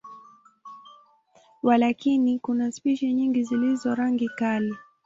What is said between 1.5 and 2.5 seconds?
Walakini,